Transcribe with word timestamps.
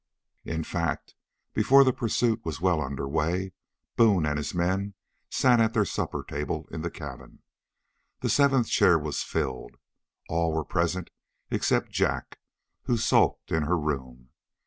In 0.45 0.63
fact, 0.63 1.13
before 1.53 1.83
the 1.83 1.93
pursuit 1.93 2.43
was 2.43 2.59
well 2.59 2.81
under 2.81 3.07
way, 3.07 3.53
Boone 3.97 4.25
and 4.25 4.37
his 4.39 4.51
men 4.51 4.95
sat 5.29 5.59
at 5.59 5.75
their 5.75 5.85
supper 5.85 6.23
table 6.27 6.67
in 6.71 6.81
the 6.81 6.89
cabin. 6.89 7.43
The 8.21 8.29
seventh 8.31 8.67
chair 8.67 8.97
was 8.97 9.21
filled; 9.21 9.75
all 10.27 10.53
were 10.53 10.65
present 10.65 11.11
except 11.51 11.91
Jack, 11.91 12.39
who 12.85 12.97
sulked 12.97 13.51
in 13.51 13.61
her 13.65 13.77
room. 13.77 14.29